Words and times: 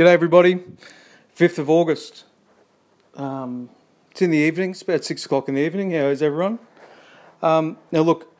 G'day, 0.00 0.14
everybody. 0.14 0.64
5th 1.36 1.58
of 1.58 1.68
August. 1.68 2.24
Um, 3.16 3.68
it's 4.10 4.22
in 4.22 4.30
the 4.30 4.38
evening, 4.38 4.70
it's 4.70 4.80
about 4.80 5.04
6 5.04 5.26
o'clock 5.26 5.46
in 5.46 5.54
the 5.54 5.60
evening. 5.60 5.90
How 5.90 6.06
is 6.06 6.22
everyone? 6.22 6.58
Um, 7.42 7.76
now, 7.92 8.00
look, 8.00 8.34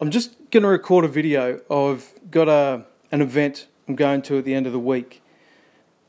I'm 0.00 0.10
just 0.10 0.50
going 0.50 0.64
to 0.64 0.68
record 0.68 1.04
a 1.04 1.08
video. 1.08 1.60
I've 1.70 2.12
got 2.32 2.48
a, 2.48 2.84
an 3.12 3.22
event 3.22 3.68
I'm 3.86 3.94
going 3.94 4.22
to 4.22 4.38
at 4.38 4.44
the 4.44 4.54
end 4.54 4.66
of 4.66 4.72
the 4.72 4.80
week, 4.80 5.22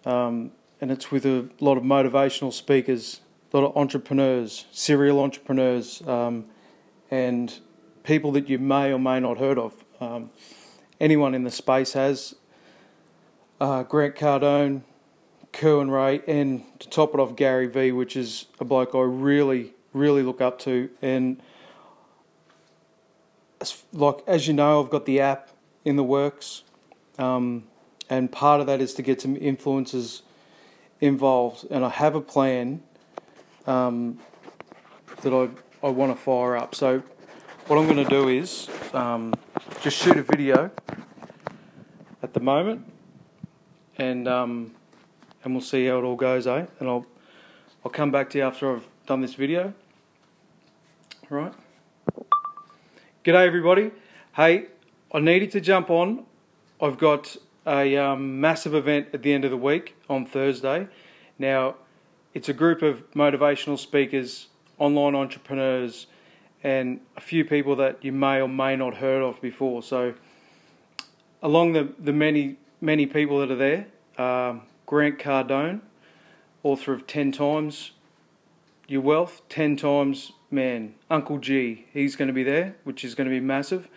um, 0.05 0.53
and 0.81 0.91
it's 0.91 1.11
with 1.11 1.27
a 1.27 1.51
lot 1.59 1.77
of 1.77 1.83
motivational 1.83 2.51
speakers, 2.51 3.21
a 3.53 3.57
lot 3.57 3.67
of 3.67 3.77
entrepreneurs, 3.77 4.65
serial 4.71 5.19
entrepreneurs, 5.19 6.01
um, 6.07 6.45
and 7.11 7.59
people 8.01 8.31
that 8.31 8.49
you 8.49 8.57
may 8.57 8.91
or 8.91 8.97
may 8.97 9.19
not 9.19 9.37
heard 9.37 9.59
of. 9.59 9.85
Um, 10.01 10.31
anyone 10.99 11.35
in 11.35 11.43
the 11.43 11.51
space 11.51 11.93
has 11.93 12.33
uh, 13.59 13.83
Grant 13.83 14.15
Cardone, 14.15 14.81
Kerwin 15.51 15.89
Rae, 15.89 16.21
and 16.27 16.63
to 16.79 16.89
top 16.89 17.13
it 17.13 17.19
off, 17.19 17.35
Gary 17.35 17.67
Vee, 17.67 17.91
which 17.91 18.15
is 18.15 18.45
a 18.59 18.65
bloke 18.65 18.93
I 18.93 18.99
really, 18.99 19.73
really 19.93 20.23
look 20.23 20.41
up 20.41 20.59
to. 20.59 20.89
And 21.01 21.41
as, 23.59 23.83
like 23.93 24.19
as 24.27 24.47
you 24.47 24.53
know, 24.53 24.83
I've 24.83 24.89
got 24.89 25.05
the 25.05 25.19
app 25.19 25.49
in 25.83 25.95
the 25.95 26.03
works, 26.03 26.63
um, 27.17 27.63
and 28.09 28.31
part 28.31 28.61
of 28.61 28.67
that 28.67 28.81
is 28.81 28.93
to 28.95 29.01
get 29.01 29.21
some 29.21 29.35
influencers 29.35 30.21
involved. 31.01 31.65
And 31.69 31.83
I 31.83 31.89
have 31.89 32.15
a 32.15 32.21
plan 32.21 32.83
um, 33.65 34.19
that 35.21 35.33
I 35.33 35.49
I 35.85 35.89
want 35.89 36.15
to 36.15 36.21
fire 36.21 36.57
up. 36.57 36.75
So 36.75 37.01
what 37.67 37.77
I'm 37.77 37.85
going 37.85 38.03
to 38.03 38.09
do 38.09 38.29
is 38.29 38.67
um, 38.93 39.33
just 39.81 39.97
shoot 39.97 40.17
a 40.17 40.23
video 40.23 40.71
at 42.23 42.33
the 42.33 42.39
moment 42.39 42.85
and 43.97 44.27
um, 44.27 44.71
and 45.43 45.53
we'll 45.53 45.61
see 45.61 45.85
how 45.87 45.99
it 45.99 46.03
all 46.03 46.15
goes, 46.15 46.47
eh? 46.47 46.65
And 46.79 46.89
I'll 46.89 47.05
I'll 47.83 47.91
come 47.91 48.11
back 48.11 48.29
to 48.31 48.37
you 48.37 48.43
after 48.43 48.75
I've 48.75 48.87
done 49.05 49.21
this 49.21 49.33
video. 49.33 49.73
All 51.29 51.37
right. 51.37 51.53
G'day 53.23 53.45
everybody. 53.45 53.91
Hey, 54.35 54.67
I 55.11 55.19
needed 55.19 55.51
to 55.51 55.61
jump 55.61 55.89
on. 55.89 56.25
I've 56.81 56.97
got 56.97 57.35
a 57.65 57.97
um, 57.97 58.39
massive 58.39 58.73
event 58.73 59.09
at 59.13 59.23
the 59.23 59.33
end 59.33 59.43
of 59.43 59.51
the 59.51 59.57
week 59.57 59.95
on 60.09 60.25
Thursday. 60.25 60.87
Now, 61.37 61.75
it's 62.33 62.47
a 62.47 62.53
group 62.53 62.81
of 62.81 63.09
motivational 63.11 63.77
speakers, 63.77 64.47
online 64.77 65.15
entrepreneurs, 65.15 66.07
and 66.63 67.01
a 67.17 67.21
few 67.21 67.43
people 67.43 67.75
that 67.75 68.03
you 68.03 68.11
may 68.11 68.39
or 68.39 68.47
may 68.47 68.75
not 68.75 68.97
heard 68.97 69.21
of 69.21 69.41
before. 69.41 69.83
So, 69.83 70.13
along 71.41 71.73
the, 71.73 71.89
the 71.99 72.13
many 72.13 72.57
many 72.81 73.05
people 73.05 73.39
that 73.39 73.51
are 73.51 73.55
there. 73.55 73.87
Um, 74.17 74.63
Grant 74.85 75.19
Cardone, 75.19 75.81
author 76.63 76.93
of 76.93 77.07
10 77.07 77.31
Times 77.31 77.91
Your 78.87 79.01
Wealth, 79.01 79.41
10 79.49 79.77
Times 79.77 80.31
Man. 80.49 80.95
Uncle 81.09 81.39
G, 81.39 81.85
he's 81.93 82.15
going 82.15 82.27
to 82.27 82.33
be 82.33 82.43
there, 82.43 82.75
which 82.83 83.03
is 83.03 83.15
going 83.15 83.27
to 83.27 83.33
be 83.33 83.39
massive. 83.39 83.87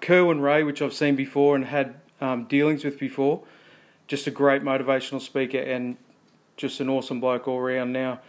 Kerwin 0.00 0.40
Rae, 0.40 0.62
which 0.62 0.80
I've 0.80 0.94
seen 0.94 1.16
before 1.16 1.56
and 1.56 1.66
had 1.66 1.96
um, 2.20 2.44
dealings 2.44 2.84
with 2.84 2.98
before, 2.98 3.42
just 4.06 4.26
a 4.26 4.30
great 4.30 4.62
motivational 4.62 5.20
speaker 5.20 5.58
and 5.58 5.96
just 6.56 6.80
an 6.80 6.88
awesome 6.88 7.20
bloke 7.20 7.46
all 7.46 7.58
around. 7.58 7.92
Now, 7.92 8.20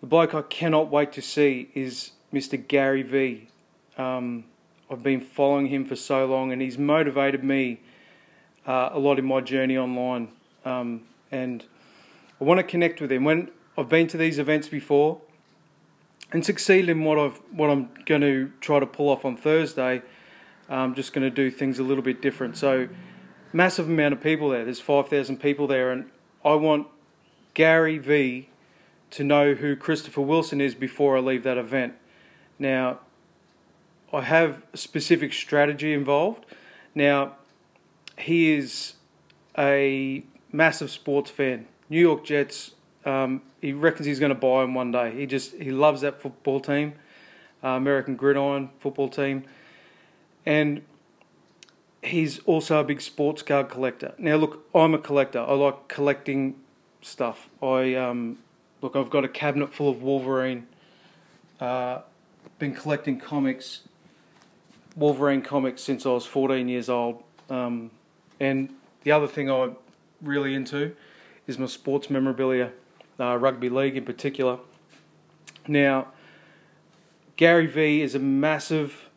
the 0.00 0.06
bloke 0.06 0.34
I 0.34 0.42
cannot 0.42 0.90
wait 0.90 1.12
to 1.12 1.22
see 1.22 1.70
is 1.74 2.12
Mr. 2.32 2.66
Gary 2.66 3.02
Vee. 3.02 3.48
Um, 3.96 4.44
I've 4.90 5.02
been 5.02 5.20
following 5.20 5.66
him 5.66 5.84
for 5.84 5.96
so 5.96 6.24
long 6.24 6.52
and 6.52 6.62
he's 6.62 6.78
motivated 6.78 7.44
me 7.44 7.80
uh, 8.68 8.90
a 8.92 8.98
lot 8.98 9.18
in 9.18 9.24
my 9.24 9.40
journey 9.40 9.78
online, 9.78 10.28
um, 10.66 11.00
and 11.32 11.64
I 12.38 12.44
want 12.44 12.58
to 12.58 12.64
connect 12.64 13.00
with 13.00 13.10
him. 13.10 13.24
When 13.24 13.50
I've 13.78 13.88
been 13.88 14.06
to 14.08 14.18
these 14.18 14.38
events 14.38 14.68
before 14.68 15.20
and 16.32 16.44
succeeded 16.44 16.90
in 16.90 17.02
what 17.02 17.18
I've 17.18 17.40
what 17.50 17.70
I'm 17.70 17.88
going 18.04 18.20
to 18.20 18.52
try 18.60 18.78
to 18.78 18.86
pull 18.86 19.08
off 19.08 19.24
on 19.24 19.38
Thursday, 19.38 20.02
I'm 20.68 20.94
just 20.94 21.14
going 21.14 21.22
to 21.22 21.34
do 21.34 21.50
things 21.50 21.78
a 21.78 21.82
little 21.82 22.04
bit 22.04 22.20
different. 22.20 22.58
So, 22.58 22.88
massive 23.54 23.88
amount 23.88 24.12
of 24.12 24.20
people 24.20 24.50
there. 24.50 24.64
There's 24.64 24.80
five 24.80 25.08
thousand 25.08 25.38
people 25.38 25.66
there, 25.66 25.90
and 25.90 26.10
I 26.44 26.54
want 26.54 26.88
Gary 27.54 27.96
Vee 27.96 28.50
to 29.12 29.24
know 29.24 29.54
who 29.54 29.76
Christopher 29.76 30.20
Wilson 30.20 30.60
is 30.60 30.74
before 30.74 31.16
I 31.16 31.20
leave 31.20 31.42
that 31.44 31.56
event. 31.56 31.94
Now, 32.58 33.00
I 34.12 34.20
have 34.20 34.62
a 34.74 34.76
specific 34.76 35.32
strategy 35.32 35.94
involved. 35.94 36.44
Now, 36.94 37.37
he 38.18 38.52
is 38.52 38.94
a 39.56 40.22
massive 40.52 40.90
sports 40.90 41.30
fan. 41.30 41.66
New 41.88 42.00
York 42.00 42.24
Jets. 42.24 42.72
Um, 43.04 43.42
he 43.60 43.72
reckons 43.72 44.06
he's 44.06 44.20
going 44.20 44.30
to 44.30 44.38
buy 44.38 44.64
him 44.64 44.74
one 44.74 44.92
day. 44.92 45.14
He 45.14 45.26
just 45.26 45.54
he 45.54 45.70
loves 45.70 46.02
that 46.02 46.20
football 46.20 46.60
team, 46.60 46.94
uh, 47.64 47.68
American 47.68 48.16
Gridiron 48.16 48.70
football 48.80 49.08
team, 49.08 49.44
and 50.44 50.82
he's 52.02 52.38
also 52.40 52.80
a 52.80 52.84
big 52.84 53.00
sports 53.00 53.42
card 53.42 53.68
collector. 53.68 54.14
Now, 54.18 54.36
look, 54.36 54.66
I'm 54.74 54.94
a 54.94 54.98
collector. 54.98 55.40
I 55.40 55.54
like 55.54 55.88
collecting 55.88 56.56
stuff. 57.00 57.48
I 57.62 57.94
um, 57.94 58.38
look, 58.82 58.94
I've 58.94 59.10
got 59.10 59.24
a 59.24 59.28
cabinet 59.28 59.72
full 59.72 59.88
of 59.88 60.02
Wolverine. 60.02 60.66
Uh, 61.60 62.00
been 62.58 62.74
collecting 62.74 63.18
comics, 63.18 63.82
Wolverine 64.96 65.42
comics 65.42 65.82
since 65.82 66.04
I 66.04 66.10
was 66.10 66.26
14 66.26 66.68
years 66.68 66.88
old. 66.88 67.22
Um, 67.48 67.90
and 68.40 68.74
the 69.02 69.12
other 69.12 69.26
thing 69.26 69.50
I'm 69.50 69.76
really 70.22 70.54
into 70.54 70.94
is 71.46 71.58
my 71.58 71.66
sports 71.66 72.10
memorabilia, 72.10 72.72
uh, 73.18 73.36
rugby 73.36 73.68
league 73.68 73.96
in 73.96 74.04
particular. 74.04 74.58
Now, 75.66 76.08
Gary 77.36 77.66
Vee 77.66 78.02
is 78.02 78.14
a 78.14 78.18
massive 78.18 79.08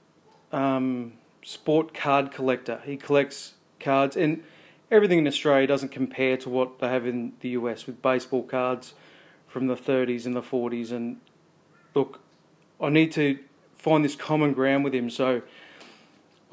um, 0.51 1.13
sport 1.43 1.93
card 1.93 2.31
collector. 2.31 2.81
He 2.85 2.97
collects 2.97 3.55
cards, 3.79 4.15
and 4.15 4.43
everything 4.89 5.19
in 5.19 5.27
Australia 5.27 5.67
doesn't 5.67 5.89
compare 5.89 6.37
to 6.37 6.49
what 6.49 6.79
they 6.79 6.87
have 6.87 7.05
in 7.05 7.33
the 7.39 7.49
US 7.49 7.87
with 7.87 8.01
baseball 8.01 8.43
cards 8.43 8.93
from 9.47 9.67
the 9.67 9.75
30s 9.75 10.25
and 10.25 10.35
the 10.35 10.41
40s. 10.41 10.91
And 10.91 11.17
look, 11.95 12.19
I 12.79 12.89
need 12.89 13.11
to 13.13 13.39
find 13.75 14.05
this 14.05 14.15
common 14.15 14.53
ground 14.53 14.83
with 14.83 14.93
him. 14.93 15.09
So 15.09 15.41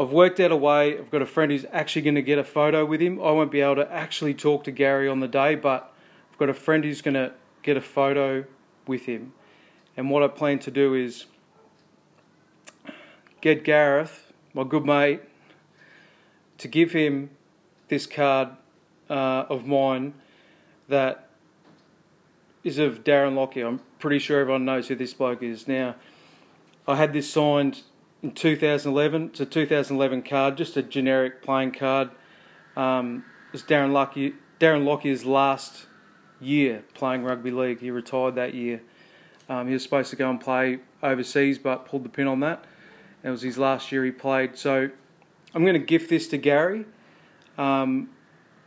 I've 0.00 0.10
worked 0.10 0.38
out 0.38 0.52
a 0.52 0.56
way. 0.56 0.96
I've 0.96 1.10
got 1.10 1.22
a 1.22 1.26
friend 1.26 1.50
who's 1.50 1.66
actually 1.72 2.02
going 2.02 2.14
to 2.14 2.22
get 2.22 2.38
a 2.38 2.44
photo 2.44 2.84
with 2.84 3.00
him. 3.00 3.20
I 3.20 3.32
won't 3.32 3.50
be 3.50 3.60
able 3.60 3.76
to 3.76 3.92
actually 3.92 4.32
talk 4.32 4.62
to 4.64 4.70
Gary 4.70 5.08
on 5.08 5.20
the 5.20 5.26
day, 5.26 5.56
but 5.56 5.92
I've 6.30 6.38
got 6.38 6.48
a 6.48 6.54
friend 6.54 6.84
who's 6.84 7.02
going 7.02 7.14
to 7.14 7.32
get 7.62 7.76
a 7.76 7.80
photo 7.80 8.44
with 8.86 9.06
him. 9.06 9.32
And 9.96 10.08
what 10.10 10.22
I 10.22 10.28
plan 10.28 10.60
to 10.60 10.70
do 10.70 10.94
is 10.94 11.26
get 13.40 13.64
Gareth, 13.64 14.32
my 14.54 14.62
good 14.62 14.84
mate, 14.84 15.22
to 16.58 16.68
give 16.68 16.92
him 16.92 17.30
this 17.88 18.06
card 18.06 18.50
uh, 19.10 19.46
of 19.48 19.66
mine 19.66 20.14
that 20.88 21.28
is 22.62 22.78
of 22.78 23.02
Darren 23.02 23.34
Lockyer. 23.34 23.66
I'm 23.66 23.80
pretty 23.98 24.20
sure 24.20 24.40
everyone 24.40 24.64
knows 24.64 24.86
who 24.88 24.94
this 24.94 25.14
bloke 25.14 25.42
is. 25.42 25.66
Now, 25.66 25.96
I 26.86 26.96
had 26.96 27.12
this 27.12 27.28
signed 27.30 27.82
in 28.22 28.32
2011. 28.32 29.26
It's 29.26 29.40
a 29.40 29.46
2011 29.46 30.22
card, 30.22 30.56
just 30.56 30.76
a 30.76 30.82
generic 30.82 31.42
playing 31.42 31.72
card. 31.72 32.10
Um, 32.76 33.24
it's 33.52 33.62
Darren 33.62 33.92
Lucky, 33.92 34.34
Darren 34.60 34.84
Lockyer's 34.84 35.24
last 35.24 35.86
year 36.40 36.84
playing 36.94 37.24
rugby 37.24 37.50
league. 37.50 37.80
He 37.80 37.90
retired 37.90 38.34
that 38.36 38.54
year. 38.54 38.82
Um, 39.48 39.66
he 39.66 39.72
was 39.72 39.82
supposed 39.82 40.10
to 40.10 40.16
go 40.16 40.28
and 40.30 40.40
play 40.40 40.80
overseas, 41.02 41.58
but 41.58 41.86
pulled 41.86 42.04
the 42.04 42.08
pin 42.08 42.26
on 42.26 42.40
that. 42.40 42.64
It 43.22 43.30
was 43.30 43.42
his 43.42 43.58
last 43.58 43.90
year 43.90 44.04
he 44.04 44.10
played. 44.10 44.58
So 44.58 44.90
I'm 45.54 45.62
going 45.62 45.74
to 45.74 45.86
gift 45.86 46.10
this 46.10 46.28
to 46.28 46.38
Gary 46.38 46.84
um, 47.56 48.10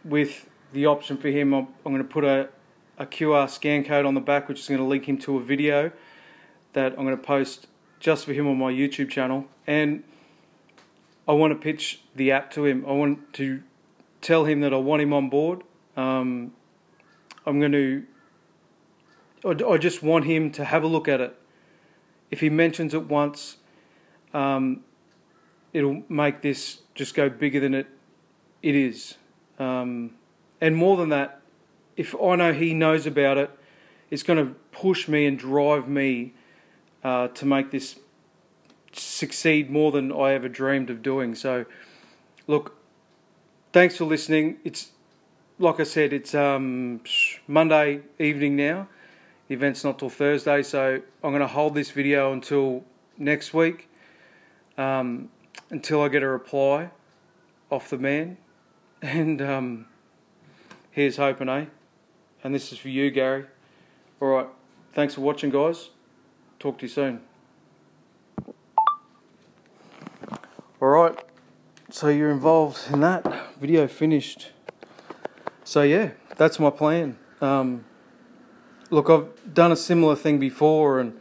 with 0.03 0.49
the 0.73 0.85
option 0.85 1.17
for 1.17 1.29
him. 1.29 1.53
I'm, 1.53 1.67
I'm 1.85 1.93
going 1.93 2.03
to 2.03 2.03
put 2.03 2.23
a, 2.23 2.49
a 2.97 3.05
QR 3.05 3.49
scan 3.49 3.83
code 3.83 4.05
on 4.05 4.15
the 4.15 4.21
back, 4.21 4.49
which 4.49 4.59
is 4.59 4.67
going 4.67 4.79
to 4.79 4.85
link 4.85 5.07
him 5.07 5.17
to 5.19 5.37
a 5.37 5.43
video 5.43 5.91
that 6.73 6.93
I'm 6.93 7.05
going 7.05 7.17
to 7.17 7.23
post 7.23 7.67
just 8.01 8.25
for 8.25 8.33
him 8.33 8.47
on 8.47 8.57
my 8.57 8.71
YouTube 8.71 9.09
channel, 9.09 9.45
and 9.65 10.03
I 11.27 11.31
want 11.31 11.53
to 11.53 11.55
pitch 11.55 12.01
the 12.15 12.31
app 12.31 12.51
to 12.51 12.65
him. 12.65 12.83
I 12.85 12.91
want 12.91 13.31
to 13.33 13.63
tell 14.19 14.43
him 14.45 14.59
that 14.61 14.73
I 14.73 14.77
want 14.77 15.01
him 15.01 15.13
on 15.13 15.29
board. 15.29 15.61
Um, 15.95 16.51
I'm 17.45 17.59
going 17.59 17.71
to. 17.71 18.03
I 19.45 19.77
just 19.77 20.03
want 20.03 20.25
him 20.25 20.51
to 20.51 20.65
have 20.65 20.83
a 20.83 20.87
look 20.87 21.07
at 21.07 21.21
it. 21.21 21.35
If 22.29 22.41
he 22.41 22.49
mentions 22.49 22.93
it 22.93 23.07
once, 23.07 23.57
um, 24.33 24.83
it'll 25.73 26.03
make 26.09 26.41
this 26.41 26.81
just 26.93 27.15
go 27.15 27.29
bigger 27.29 27.59
than 27.59 27.73
it 27.73 27.87
it 28.61 28.75
is. 28.75 29.15
Um, 29.57 30.15
and 30.59 30.75
more 30.75 30.97
than 30.97 31.09
that, 31.09 31.41
if 31.97 32.15
I 32.21 32.35
know 32.35 32.53
he 32.53 32.73
knows 32.73 33.05
about 33.05 33.37
it, 33.37 33.51
it's 34.09 34.23
going 34.23 34.45
to 34.45 34.53
push 34.71 35.07
me 35.07 35.25
and 35.25 35.37
drive 35.37 35.87
me 35.87 36.33
uh, 37.03 37.27
to 37.29 37.45
make 37.45 37.71
this 37.71 37.99
succeed 38.93 39.69
more 39.69 39.91
than 39.91 40.11
I 40.11 40.33
ever 40.33 40.49
dreamed 40.49 40.89
of 40.89 41.01
doing. 41.01 41.35
So, 41.35 41.65
look, 42.47 42.75
thanks 43.71 43.97
for 43.97 44.05
listening. 44.05 44.57
It's 44.63 44.91
like 45.61 45.79
I 45.79 45.83
said, 45.83 46.11
it's 46.11 46.33
um, 46.33 47.01
Monday 47.47 48.01
evening 48.19 48.55
now. 48.55 48.87
The 49.47 49.55
event's 49.55 49.83
not 49.83 49.99
till 49.99 50.09
Thursday, 50.09 50.63
so 50.63 51.01
I'm 51.23 51.31
going 51.31 51.41
to 51.41 51.47
hold 51.47 51.75
this 51.75 51.91
video 51.91 52.33
until 52.33 52.83
next 53.17 53.53
week, 53.53 53.89
um, 54.77 55.29
until 55.69 56.01
I 56.01 56.07
get 56.07 56.23
a 56.23 56.27
reply 56.27 56.89
off 57.69 57.89
the 57.89 57.97
man. 57.97 58.37
And 59.03 59.41
um, 59.41 59.87
here's 60.91 61.17
hoping, 61.17 61.49
eh? 61.49 61.65
And 62.43 62.53
this 62.53 62.71
is 62.71 62.77
for 62.77 62.89
you, 62.89 63.09
Gary. 63.09 63.45
All 64.19 64.27
right. 64.27 64.47
Thanks 64.93 65.15
for 65.15 65.21
watching, 65.21 65.49
guys. 65.49 65.89
Talk 66.61 66.77
to 66.77 66.85
you 66.85 66.89
soon. 66.89 67.21
All 70.79 70.89
right. 70.89 71.17
So 71.89 72.07
you're 72.09 72.29
involved 72.29 72.77
in 72.93 72.99
that 72.99 73.25
video 73.59 73.87
finished. 73.87 74.51
So 75.63 75.81
yeah, 75.81 76.11
that's 76.37 76.59
my 76.59 76.69
plan. 76.69 77.17
Um, 77.41 77.85
look, 78.91 79.09
I've 79.09 79.29
done 79.51 79.71
a 79.71 79.75
similar 79.75 80.15
thing 80.15 80.37
before, 80.37 80.99
and 80.99 81.19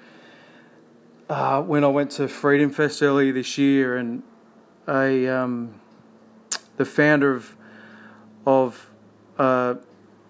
uh, 1.30 1.62
when 1.62 1.84
I 1.84 1.88
went 1.88 2.10
to 2.12 2.28
Freedom 2.28 2.68
Fest 2.68 3.02
earlier 3.02 3.32
this 3.32 3.56
year, 3.56 3.96
and 3.96 4.22
a 4.86 5.26
um, 5.26 5.80
the 6.76 6.84
founder 6.84 7.34
of 7.34 7.56
of 8.44 8.90
uh, 9.38 9.76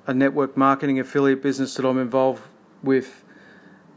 a 0.06 0.14
network 0.14 0.56
marketing 0.56 1.00
affiliate 1.00 1.42
business 1.42 1.74
that 1.74 1.84
I'm 1.84 1.98
involved 1.98 2.44
with 2.80 3.24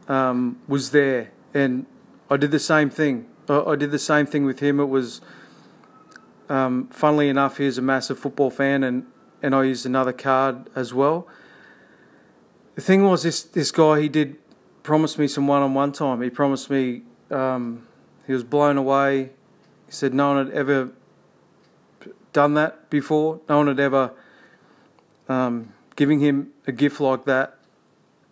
um, 0.07 0.59
was 0.67 0.91
there, 0.91 1.31
and 1.53 1.85
I 2.29 2.37
did 2.37 2.51
the 2.51 2.59
same 2.59 2.89
thing. 2.89 3.27
I, 3.47 3.59
I 3.61 3.75
did 3.75 3.91
the 3.91 3.99
same 3.99 4.25
thing 4.25 4.45
with 4.45 4.59
him. 4.59 4.79
It 4.79 4.85
was, 4.85 5.21
um, 6.49 6.87
funnily 6.87 7.29
enough, 7.29 7.57
he's 7.57 7.77
a 7.77 7.81
massive 7.81 8.19
football 8.19 8.49
fan, 8.49 8.83
and 8.83 9.05
and 9.41 9.53
I 9.53 9.63
used 9.63 9.85
another 9.85 10.13
card 10.13 10.69
as 10.75 10.93
well. 10.93 11.27
The 12.75 12.81
thing 12.81 13.03
was, 13.03 13.23
this 13.23 13.43
this 13.43 13.71
guy 13.71 14.01
he 14.01 14.09
did 14.09 14.37
promise 14.83 15.17
me 15.17 15.27
some 15.27 15.47
one-on-one 15.47 15.91
time. 15.91 16.21
He 16.21 16.29
promised 16.29 16.69
me. 16.69 17.03
Um, 17.29 17.87
he 18.25 18.33
was 18.33 18.43
blown 18.43 18.77
away. 18.77 19.31
He 19.85 19.91
said 19.91 20.13
no 20.13 20.33
one 20.33 20.45
had 20.45 20.55
ever 20.55 20.91
done 22.31 22.53
that 22.55 22.89
before. 22.89 23.41
No 23.49 23.57
one 23.57 23.67
had 23.67 23.79
ever 23.79 24.11
um, 25.27 25.73
giving 25.95 26.19
him 26.19 26.51
a 26.67 26.71
gift 26.71 26.99
like 26.99 27.25
that 27.25 27.57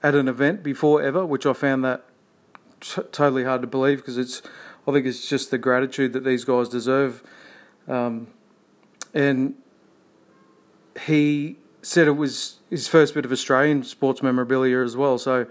at 0.04 0.16
an 0.16 0.28
event 0.28 0.64
before 0.64 1.02
ever, 1.02 1.26
which 1.26 1.46
I 1.46 1.54
found 1.54 1.84
that 1.86 2.04
t- 2.80 3.02
totally 3.12 3.44
hard 3.44 3.62
to 3.62 3.68
believe 3.68 3.98
because 3.98 4.18
it's. 4.18 4.42
I 4.88 4.92
think 4.92 5.06
it's 5.06 5.30
just 5.30 5.52
the 5.52 5.60
gratitude 5.60 6.12
that 6.14 6.24
these 6.24 6.44
guys 6.44 6.68
deserve. 6.68 7.22
Um, 7.88 8.28
and 9.14 9.54
he 11.06 11.58
said 11.84 12.08
it 12.08 12.18
was 12.18 12.60
his 12.72 12.88
first 12.88 13.14
bit 13.14 13.26
of 13.26 13.32
Australian 13.32 13.84
sports 13.84 14.24
memorabilia 14.24 14.84
as 14.84 14.98
well. 14.98 15.20
So 15.20 15.46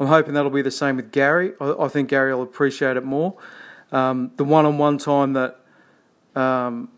I'm 0.00 0.06
hoping 0.08 0.34
that'll 0.34 0.50
be 0.50 0.62
the 0.62 0.70
same 0.72 0.96
with 0.96 1.12
Gary. 1.12 1.52
I, 1.60 1.74
I 1.78 1.88
think 1.88 2.08
Gary 2.08 2.34
will 2.34 2.42
appreciate 2.42 2.96
it 2.96 3.04
more. 3.04 3.36
Um, 3.92 4.32
the 4.36 4.44
one-on-one 4.44 4.98
time 4.98 5.34
that 5.34 5.60
um, 6.34 6.88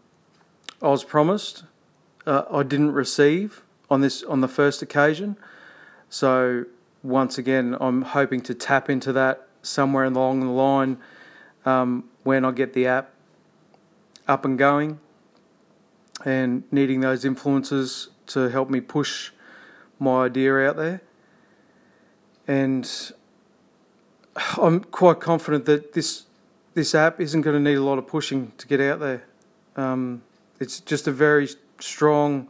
I 0.80 0.88
was 0.88 1.04
promised, 1.04 1.64
uh, 2.26 2.44
I 2.50 2.62
didn't 2.62 2.92
receive 2.92 3.62
on 3.90 4.00
this 4.00 4.22
on 4.22 4.40
the 4.40 4.48
first 4.48 4.80
occasion. 4.80 5.36
So 6.08 6.64
once 7.04 7.36
again, 7.36 7.76
I'm 7.80 8.02
hoping 8.02 8.40
to 8.42 8.54
tap 8.54 8.88
into 8.88 9.12
that 9.12 9.46
somewhere 9.62 10.04
along 10.04 10.40
the 10.40 10.46
line 10.46 10.96
um, 11.64 12.08
when 12.22 12.44
I 12.44 12.50
get 12.50 12.72
the 12.72 12.86
app 12.86 13.10
up 14.26 14.44
and 14.44 14.58
going 14.58 14.98
and 16.24 16.64
needing 16.72 17.00
those 17.00 17.24
influences 17.24 18.08
to 18.28 18.48
help 18.48 18.70
me 18.70 18.80
push 18.80 19.30
my 19.98 20.24
idea 20.24 20.56
out 20.60 20.76
there. 20.76 21.02
And 22.48 22.90
I'm 24.56 24.80
quite 24.80 25.20
confident 25.20 25.66
that 25.66 25.92
this 25.92 26.24
this 26.72 26.94
app 26.94 27.20
isn't 27.20 27.42
going 27.42 27.54
to 27.54 27.70
need 27.70 27.76
a 27.76 27.82
lot 27.84 27.98
of 27.98 28.06
pushing 28.08 28.50
to 28.58 28.66
get 28.66 28.80
out 28.80 28.98
there. 28.98 29.22
Um, 29.76 30.22
it's 30.58 30.80
just 30.80 31.06
a 31.06 31.12
very 31.12 31.48
strong 31.78 32.48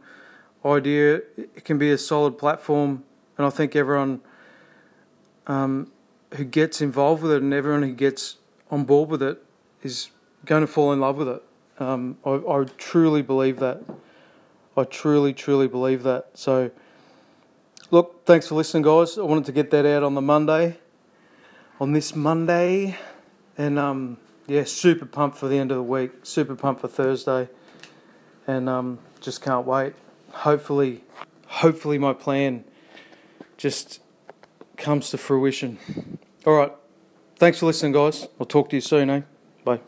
idea. 0.65 1.21
It 1.37 1.63
can 1.63 1.77
be 1.77 1.91
a 1.91 1.97
solid 1.97 2.39
platform, 2.39 3.03
and 3.37 3.45
I 3.45 3.51
think 3.51 3.75
everyone 3.75 4.21
um, 5.47 5.91
who 6.33 6.43
gets 6.43 6.81
involved 6.81 7.23
with 7.23 7.31
it 7.31 7.41
and 7.41 7.53
everyone 7.53 7.83
who 7.83 7.93
gets 7.93 8.37
on 8.71 8.83
board 8.83 9.09
with 9.09 9.21
it 9.21 9.43
is 9.83 10.09
going 10.45 10.61
to 10.61 10.67
fall 10.67 10.91
in 10.93 10.99
love 10.99 11.17
with 11.17 11.27
it. 11.27 11.43
Um, 11.79 12.17
I, 12.25 12.31
I 12.31 12.63
truly 12.77 13.21
believe 13.21 13.59
that. 13.59 13.83
I 14.77 14.83
truly, 14.83 15.33
truly 15.33 15.67
believe 15.67 16.03
that. 16.03 16.29
So, 16.33 16.71
look, 17.91 18.25
thanks 18.25 18.47
for 18.47 18.55
listening, 18.55 18.83
guys. 18.83 19.17
I 19.17 19.21
wanted 19.21 19.45
to 19.45 19.51
get 19.51 19.71
that 19.71 19.85
out 19.85 20.03
on 20.03 20.15
the 20.15 20.21
Monday, 20.21 20.77
on 21.79 21.93
this 21.93 22.15
Monday, 22.15 22.97
and 23.57 23.79
um, 23.79 24.17
yeah, 24.47 24.63
super 24.65 25.05
pumped 25.05 25.37
for 25.37 25.47
the 25.47 25.57
end 25.57 25.71
of 25.71 25.77
the 25.77 25.83
week. 25.83 26.11
Super 26.23 26.55
pumped 26.55 26.81
for 26.81 26.87
Thursday, 26.89 27.47
and 28.47 28.67
um, 28.67 28.99
just 29.21 29.41
can't 29.41 29.65
wait. 29.65 29.93
Hopefully, 30.31 31.03
hopefully 31.47 31.97
my 31.97 32.13
plan 32.13 32.65
just 33.57 34.01
comes 34.77 35.09
to 35.11 35.17
fruition. 35.17 35.77
All 36.45 36.53
right. 36.53 36.71
Thanks 37.37 37.59
for 37.59 37.65
listening, 37.65 37.91
guys. 37.91 38.27
I'll 38.39 38.45
talk 38.45 38.69
to 38.69 38.75
you 38.75 38.81
soon, 38.81 39.09
eh? 39.09 39.21
Bye. 39.63 39.79